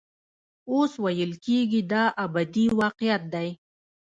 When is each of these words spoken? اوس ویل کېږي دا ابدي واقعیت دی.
اوس 0.71 0.91
ویل 1.03 1.31
کېږي 1.45 1.81
دا 1.91 2.03
ابدي 2.23 2.65
واقعیت 2.79 3.23
دی. 3.33 3.49